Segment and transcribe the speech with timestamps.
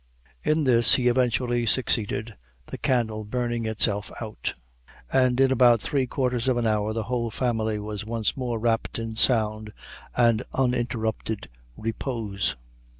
[0.43, 2.33] In this he eventually succeeded,
[2.65, 4.51] the candle burning itself out;
[5.13, 8.97] and in about three quarters of an hour the whole family were once more wrapped
[8.97, 9.71] in sound
[10.17, 12.55] and uninterrupted repose.